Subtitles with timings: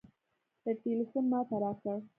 [0.63, 1.97] ده ټېلفون ما ته راکړ.